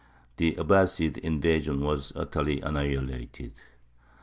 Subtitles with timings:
[0.37, 3.53] The Abbāside invasion was utterly annihilated.